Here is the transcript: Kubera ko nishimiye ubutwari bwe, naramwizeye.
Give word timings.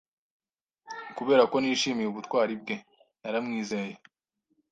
Kubera 1.17 1.43
ko 1.51 1.55
nishimiye 1.59 2.07
ubutwari 2.09 2.53
bwe, 2.61 2.75
naramwizeye. 3.21 3.93